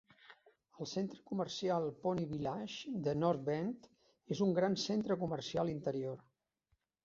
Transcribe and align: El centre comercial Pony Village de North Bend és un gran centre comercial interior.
El 0.85 0.87
centre 0.91 1.19
comercial 1.31 1.85
Pony 2.07 2.23
Village 2.33 2.95
de 3.09 3.15
North 3.25 3.45
Bend 3.53 3.87
és 4.37 4.43
un 4.49 4.59
gran 4.59 4.81
centre 4.89 5.23
comercial 5.27 5.75
interior. 5.79 6.21